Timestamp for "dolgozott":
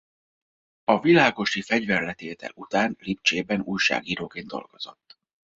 4.47-5.17